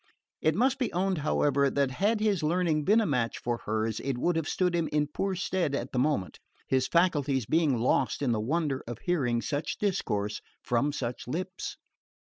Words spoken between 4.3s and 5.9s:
have stood him in poor stead